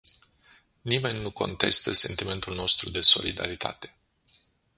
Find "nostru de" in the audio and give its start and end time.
2.55-3.01